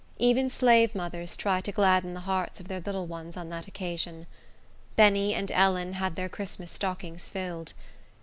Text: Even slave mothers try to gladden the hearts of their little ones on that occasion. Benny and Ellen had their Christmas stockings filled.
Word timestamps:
Even 0.17 0.49
slave 0.49 0.95
mothers 0.95 1.37
try 1.37 1.61
to 1.61 1.71
gladden 1.71 2.15
the 2.15 2.21
hearts 2.21 2.59
of 2.59 2.67
their 2.67 2.79
little 2.79 3.05
ones 3.05 3.37
on 3.37 3.49
that 3.49 3.67
occasion. 3.67 4.25
Benny 4.95 5.35
and 5.35 5.51
Ellen 5.51 5.93
had 5.93 6.15
their 6.15 6.27
Christmas 6.27 6.71
stockings 6.71 7.29
filled. 7.29 7.73